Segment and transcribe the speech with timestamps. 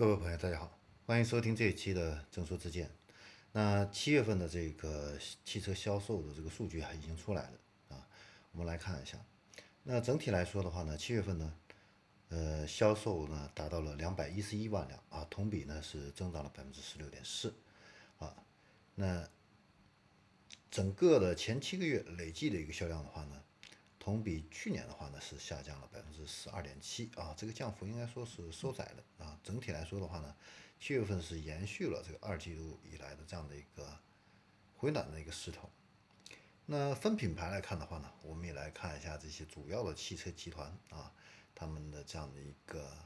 [0.00, 2.90] 各位朋友，大家好，欢迎收听这一期的正说之见。
[3.52, 7.58] 那七月份的这个汽车销售的这个数据还已经出来了
[7.90, 8.08] 啊，
[8.52, 9.18] 我们来看一下。
[9.82, 11.54] 那整体来说的话呢，七月份呢，
[12.30, 17.54] 呃，销售呢达到了两百一十一万辆啊，同比呢是增长了百分之十六点四
[18.18, 18.34] 啊。
[18.94, 19.28] 那
[20.70, 23.42] 整个的前七个月累计的一个销量的话呢，
[24.00, 29.38] 同比去年的话呢是下降了百分之十二点七啊，这个降幅应该说是收窄了啊。
[29.44, 30.34] 整体来说的话呢，
[30.80, 33.98] 七月份是延续了这个二季度以来的这样的一个
[34.74, 35.68] 回暖的一个势头。
[36.64, 41.12] 那分品牌来看的话呢，我们也来看一下这些主要的汽车集团啊，
[41.54, 42.96] 他们的这样的一个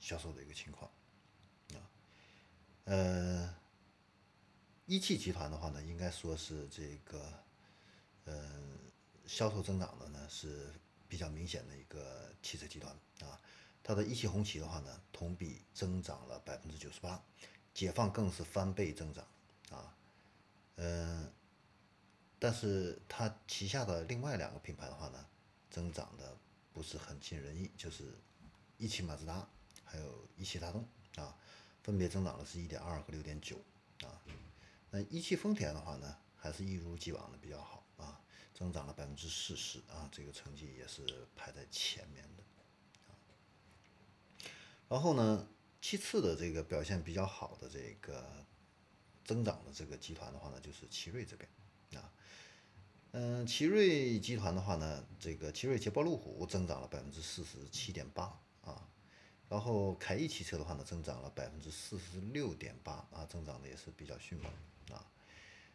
[0.00, 0.90] 销售的一个情况
[1.74, 1.78] 啊，
[2.86, 3.54] 呃，
[4.86, 7.32] 一汽集团的话呢，应该说是这个，
[8.24, 8.78] 嗯。
[9.28, 10.72] 销售增长的呢是
[11.06, 13.38] 比较明显的一个汽车集团啊，
[13.82, 17.22] 它的一汽红旗的话呢，同比增长了百分之九十八，
[17.74, 19.26] 解放更是翻倍增长
[19.70, 19.94] 啊，
[20.76, 21.30] 嗯，
[22.38, 25.26] 但是它旗下的另外两个品牌的话呢，
[25.70, 26.34] 增长的
[26.72, 28.14] 不是很尽人意，就是
[28.78, 29.46] 一汽马自达
[29.84, 30.82] 还有一汽大众
[31.16, 31.36] 啊，
[31.82, 33.58] 分别增长的是一点二和六点九
[34.00, 34.22] 啊，
[34.90, 38.18] 那一汽丰田的话呢，还是一如既往的比较好啊。
[38.58, 41.06] 增长了百分之四十啊，这个成绩也是
[41.36, 42.42] 排在前面的
[43.06, 43.14] 啊。
[44.88, 45.46] 然后呢，
[45.80, 48.44] 其次的这个表现比较好的这个
[49.24, 51.48] 增长的这个集团的话呢，就是奇瑞这边
[52.02, 52.12] 啊。
[53.12, 58.24] 嗯，奇瑞集团的话呢，这个奇瑞捷豹路虎增长了百分之四十七点八
[58.62, 58.88] 啊。
[59.48, 64.52] 然后凯翼汽车的话呢，增长了百分之四十六点八啊，增长的也是比较迅猛
[64.90, 65.06] 啊。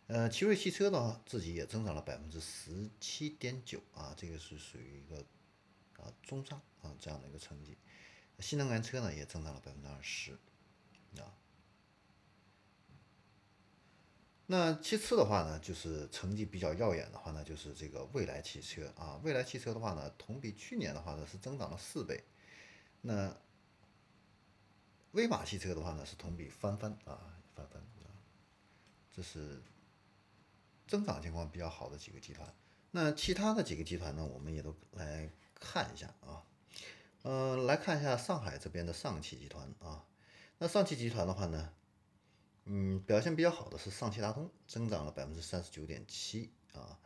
[0.08, 5.26] 呃，奇瑞汽车呢，自己也增长了百分之十七点九啊，这个是属于一个
[6.04, 7.78] 啊中上啊这样的一个成绩。
[8.40, 10.34] 新能源车呢也增长了百分之二十
[11.18, 11.32] 啊。
[14.46, 22.22] 那其次的话呢，就是成绩比较耀眼的话呢，就是这个蔚来汽车啊，蔚来汽车的话呢，同比去年的话呢是增长了四倍。
[23.00, 23.36] 那
[25.14, 28.12] 威马汽车的话呢是同比翻番啊翻番啊，
[29.14, 29.62] 这是。
[30.94, 32.54] 增长情况比较好的几个集团，
[32.92, 36.46] 那其他的几个集团呢，我们也都来看一下啊，
[37.24, 40.06] 嗯，来看一下上海这边的上汽集团啊，
[40.60, 41.74] 那上汽集团的话呢，
[42.66, 47.00] 嗯，表现比较好的是上汽大通，增长了百分之三十九点七啊，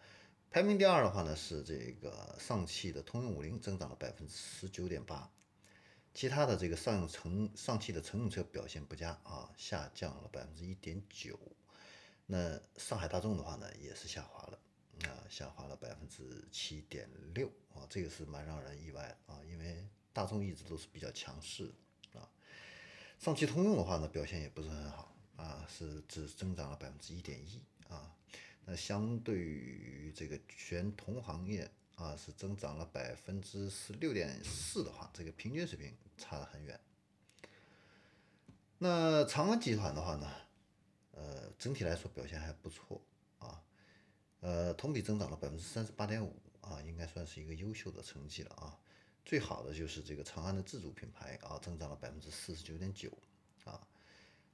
[0.52, 5.32] 排名第二的话呢是这个上汽的通用五菱，增长了百分之十九点八，
[6.14, 11.40] 其他的这个上乘上汽的乘用车表现不佳啊，下降了百分之一点九。
[12.30, 14.60] 那上海大众的话呢，也是下滑了，
[15.10, 21.74] 啊，下滑了百分之七点六啊，这个是蛮让人意外的啊，因为大众一直都是比较强势
[22.14, 22.30] 啊。
[23.18, 28.14] 上汽通用的话呢，表现也不是很好啊，是只增长了百分之一点一啊。
[28.66, 36.78] 那相对于这个全同行业啊，是增长了百分之十六点四的话，这个平均水平差得很远。
[38.80, 40.30] 那长安集团的话呢？
[41.58, 43.02] 整体来说表现还不错
[43.40, 43.64] 啊，
[44.42, 48.80] 呃，同比增长了百分之三十八点五啊，应该算是一个优秀的成绩了啊。
[49.26, 53.12] 最好的就是这个长安的自主品牌啊，增长了百分之四十九点九
[53.66, 53.88] 啊，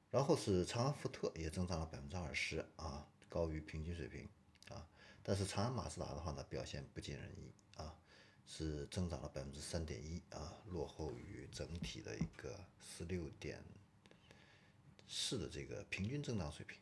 [0.10, 4.28] 然后是长安福特也增长了百分之二十啊，高于平均水平
[4.70, 4.88] 啊。
[5.22, 7.96] 但是长安马自达的话呢，表现不尽人意啊，
[8.48, 13.62] 是增长了百分之三点一啊，落后于整体的一个十六点。
[15.06, 16.80] 四的这个平均增长水平，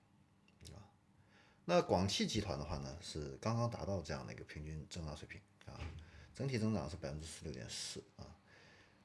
[1.66, 5.80] 那广汽集团的话呢，是刚刚达到这样的一个平均增长水平啊，
[6.34, 8.26] 整体增长是百分之十六点四啊，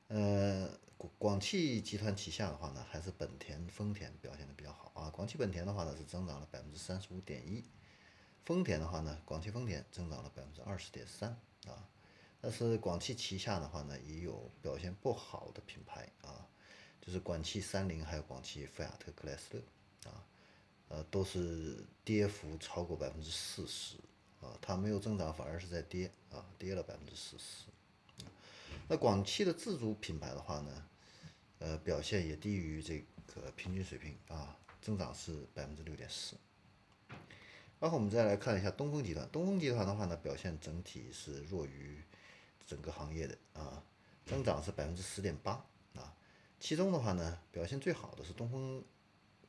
[0.09, 7.63] 呃，广广汽集团旗下的话呢，还是本田、丰田表现的比较好啊，广汽本田的话呢是增长了百分之三十五点一，
[8.45, 11.31] 丰田的话呢，广汽丰田增长了百分之二十点三
[11.67, 11.89] 啊，
[12.41, 16.49] 但是广汽旗下的话呢，也有表现不好的品牌啊。
[16.99, 20.27] 就是广汽三菱还有广汽菲亚特克莱斯勒，啊，
[20.89, 23.97] 呃，都是跌幅超过百分之四十，
[24.41, 27.67] 啊，它没有增长，反而是在跌，啊，跌了百分之四十。
[28.89, 30.89] 那广汽的自主品牌的话呢，
[31.59, 36.37] 呃，表现也低于这个平均水平，啊，增长是百分之六点四。
[37.79, 42.01] 然后我们再来看一下东风集团，东风集团的话呢，表现整体是弱于
[42.65, 43.83] 整个行业的，啊，
[44.25, 45.53] 增长是百分之十点八
[45.95, 46.15] 啊。
[46.59, 48.83] 其中的话呢，表现最好的是东风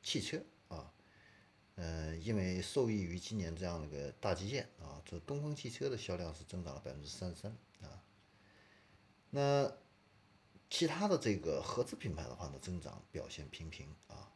[0.02, 0.92] 汽车啊，
[1.80, 8.02] 呃，因为受益于今年这样的一个大基建啊，这东风汽车的销量是增长了百分之三十三啊。
[9.30, 9.72] 那
[10.68, 14.28] 其他的这个合资品牌的话呢，增长表现平平啊。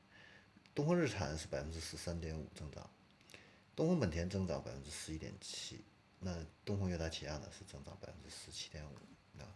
[0.72, 2.88] 东风日产是百分之十三点五增长，
[3.74, 5.84] 东风本田增长百分之十一点七，
[6.20, 8.94] 那东风悦达起亚呢是增长百分之十七点五
[9.42, 9.50] 啊。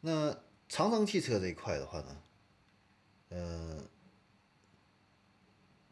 [0.00, 0.36] 那
[0.68, 2.20] 长城汽车这一块的话呢，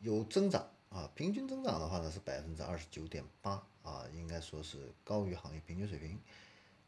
[0.00, 6.20] 有增长啊，平均增长的话呢是百分之二十九点八啊，应该说是高于行业平均水平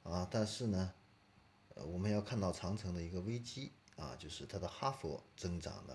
[0.02, 0.28] 啊。
[0.30, 0.92] 但是呢，
[1.74, 3.72] 呃，我们要看到长城的一个危机。
[3.96, 5.94] 啊，就是它的哈佛增长呢，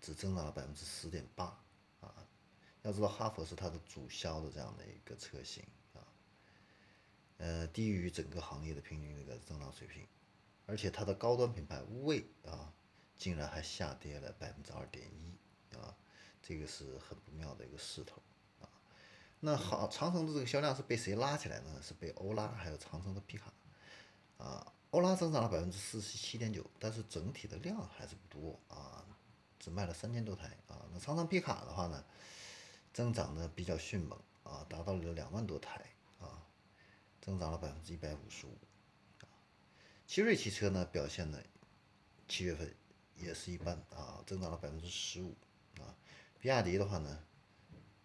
[0.00, 1.44] 只增长了百分之十点八
[2.00, 2.26] 啊。
[2.82, 5.62] 要知道哈佛是它的主销的这样的一个车型
[5.92, 6.00] 啊，
[7.36, 10.06] 呃，低于整个行业的平均这个增长水平，
[10.64, 12.72] 而且它的高端品牌蔚啊，
[13.14, 15.94] 竟然还下跌了百分之二点一啊，
[16.48, 18.22] 这个是很不妙的一个势头
[18.58, 18.64] 啊。
[19.38, 21.78] 那好，长城的这个销量是被谁拉起来呢？
[21.82, 23.52] 是被欧拉还有长城的皮卡
[24.38, 24.72] 啊。
[24.92, 29.04] 欧拉增长了百分之四十七点九，但是整体的量还是不多啊，
[29.60, 30.88] 只卖了三千多台啊。
[30.90, 32.02] 那长城皮卡的话呢，
[32.94, 35.84] 增长的比较迅猛啊，达到了两万多台
[36.18, 36.40] 啊，
[37.20, 38.56] 增长了百分之一百五十五。
[40.06, 41.38] 奇瑞汽车呢表现呢，
[42.26, 42.74] 七月份
[43.16, 45.36] 也是一般啊，增长了百分之十五
[45.78, 45.92] 啊。
[46.40, 47.24] 比亚迪的话呢，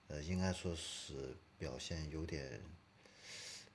[0.08, 2.62] 呃，应该说是表现有点。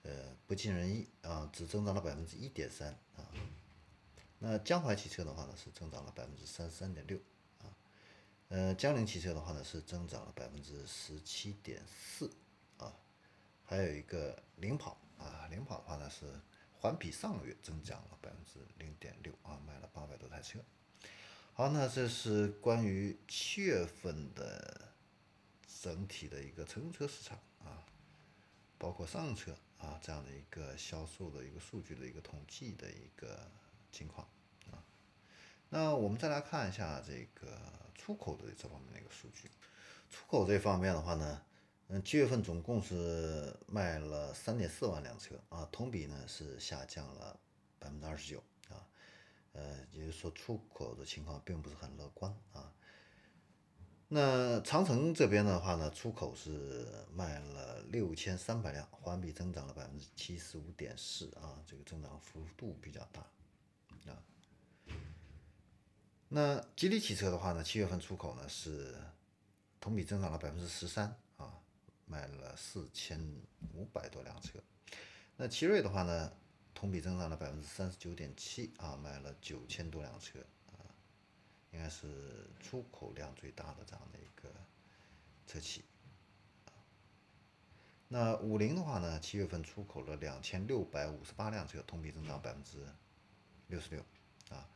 [0.05, 3.29] 呃，不尽人意啊，只增长了百分之一点三啊。
[4.39, 7.19] 那江淮汽车的话呢，是增长了百分之三十三点六
[7.59, 7.69] 啊。
[8.49, 12.31] 呃，江铃汽车的话呢，是增长了百分之十七点四
[12.79, 12.95] 啊。
[13.65, 16.41] 还有一个领跑啊，领跑的话呢是
[16.81, 20.61] 环比上个月增长了百分之零点六啊，卖了八百多台车。
[21.59, 24.93] 好，那这是关于七月份的
[25.83, 27.83] 整体的一个乘用车市场啊，
[28.79, 29.51] 包括商用车。
[29.79, 33.51] 啊，这样的一个销售的一个数据的一个统计的一个
[33.91, 34.25] 情况
[34.71, 34.79] 啊，
[35.69, 37.61] 那我们再来看一下这个
[37.97, 39.51] 出口的这方面的一个数据。
[40.09, 41.43] 出口这方面的话呢，
[41.89, 47.37] 嗯，七月份总共是卖了三点四万辆车啊，同比呢是下降了
[47.81, 48.41] 百分之二十九，
[49.53, 52.73] 呃，也就是说出口的情况并不是很乐观啊。
[54.11, 63.21] 那长城这边的话呢，出口是卖了六千三百辆，环比增长了百分之七十五点四啊，这个增长幅度比较大
[64.11, 64.23] 啊。
[66.31, 68.97] 那吉利汽车的话呢，七月份出口呢是
[69.79, 71.61] 同比增长了百分之十三啊，
[72.07, 73.21] 卖了四千
[73.75, 74.59] 五百多辆车。
[75.37, 76.33] 那奇瑞的话呢，
[76.79, 80.39] 同比增长了百分之三十九点七啊，卖了九千多辆车
[80.69, 80.87] 啊。
[81.73, 84.49] 应该是出口量最大的这样的一个
[85.45, 85.85] 车企，
[88.07, 92.87] 那五菱的话呢，七月份出口了两千六百五十八辆车，同比增长百分之
[93.67, 94.05] 六十六，
[94.51, 94.71] 啊，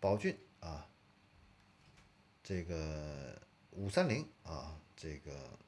[0.00, 0.88] 宝骏啊，
[2.42, 3.38] 这个
[3.72, 5.58] 五三零啊，这个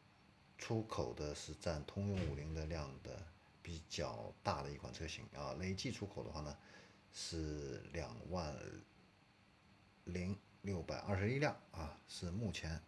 [0.56, 3.26] 出口的是占通用五菱的量的
[3.68, 6.56] 比较大的一款车型啊，累计出口的话呢
[7.12, 8.56] 是两万。
[10.04, 12.80] 零六百二十一辆啊，是目前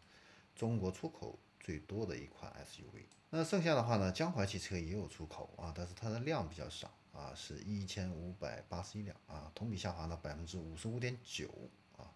[0.56, 3.04] 中国出口最多的一款 SUV。
[3.28, 11.50] 那剩下的话呢，江淮汽车也有出口啊，但是它的量比较少啊，是一千五百八十一辆啊，同比下滑了百分之五十五点九
[11.98, 12.10] 啊。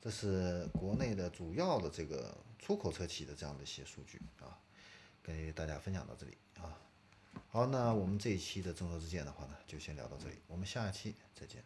[0.00, 4.56] 这是国内的主要的这个出口车企的这样的一些数据啊，
[5.20, 6.78] 给大家分享到这里啊。
[7.48, 11.64] 好，那我们这一期的郑州之见的话呢，就先聊到这里，我们下一期再见。